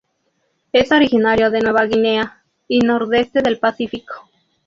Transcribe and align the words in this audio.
Es 0.71 0.91
originario 0.91 1.51
de 1.51 1.61
Nueva 1.61 1.85
Guinea 1.85 2.41
y 2.67 2.79
nordeste 2.79 3.43
del 3.43 3.59
Pacífico. 3.59 4.27